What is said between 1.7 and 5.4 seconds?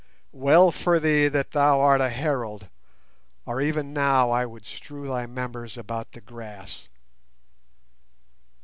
art a herald, or even now would I strew thy